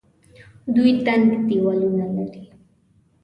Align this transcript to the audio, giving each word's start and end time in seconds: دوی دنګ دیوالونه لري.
دوی 0.73 0.91
دنګ 1.05 1.29
دیوالونه 1.47 2.05
لري. 2.15 2.43